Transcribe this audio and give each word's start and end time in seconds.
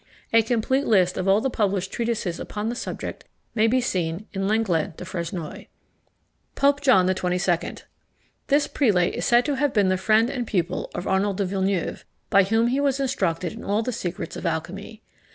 A 0.33 0.41
complete 0.41 0.87
list 0.87 1.15
of 1.15 1.27
all 1.27 1.41
the 1.41 1.49
published 1.51 1.91
treatises 1.91 2.39
upon 2.39 2.69
the 2.69 2.75
subject 2.75 3.23
may 3.53 3.67
be 3.67 3.79
seen 3.79 4.25
in 4.33 4.47
Lenglet 4.47 4.97
du 4.97 5.05
Fresnoy. 5.05 5.67
POPE 6.55 6.81
JOHN 6.81 7.07
XXII. 7.15 7.75
This 8.47 8.65
prelate 8.65 9.13
is 9.13 9.25
said 9.25 9.45
to 9.45 9.57
have 9.57 9.73
been 9.75 9.89
the 9.89 9.97
friend 9.97 10.31
and 10.31 10.47
pupil 10.47 10.89
of 10.95 11.05
Arnold 11.05 11.37
de 11.37 11.45
Villeneuve, 11.45 12.03
by 12.31 12.41
whom 12.43 12.69
he 12.69 12.79
was 12.79 12.99
instructed 12.99 13.53
in 13.53 13.63
all 13.63 13.83
the 13.83 13.93
secrets 13.93 14.35
of 14.35 14.43
alchymy. 14.43 15.03